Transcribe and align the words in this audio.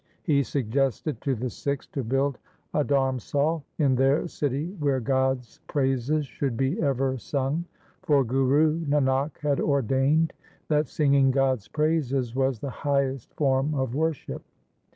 He 0.23 0.41
suggested 0.41 1.21
to 1.21 1.35
the 1.35 1.51
Sikhs 1.51 1.85
to 1.89 2.03
build 2.03 2.39
a 2.73 2.83
dharmsal 2.83 3.61
in 3.77 3.93
their 3.93 4.27
city 4.27 4.75
where 4.79 4.99
God's 4.99 5.59
praises 5.67 6.25
should 6.25 6.57
be 6.57 6.81
ever 6.81 7.19
sung, 7.19 7.65
for 8.01 8.23
Guru 8.23 8.83
Nanak 8.85 9.37
had 9.41 9.59
ordained 9.59 10.33
that 10.69 10.87
singing 10.87 11.29
God's 11.29 11.67
praises 11.67 12.33
was 12.35 12.57
the 12.57 12.71
highest 12.71 13.31
form 13.35 13.75
of 13.75 13.93
worship. 13.93 14.41